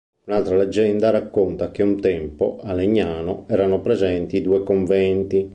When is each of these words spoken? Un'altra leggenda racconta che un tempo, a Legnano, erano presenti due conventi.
Un'altra 0.25 0.57
leggenda 0.57 1.11
racconta 1.11 1.69
che 1.69 1.83
un 1.83 2.01
tempo, 2.01 2.57
a 2.63 2.73
Legnano, 2.73 3.45
erano 3.47 3.81
presenti 3.81 4.41
due 4.41 4.63
conventi. 4.63 5.47